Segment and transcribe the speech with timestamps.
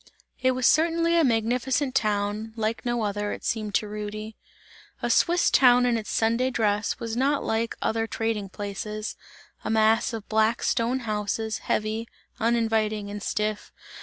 [0.41, 4.35] It was certainly a magnificent town; like no other, it seemed to Rudy.
[5.03, 9.15] A Swiss town in its Sunday dress, was not like other trading places,
[9.63, 12.07] a mass of black stone houses, heavy,
[12.39, 13.71] uninviting and stiff.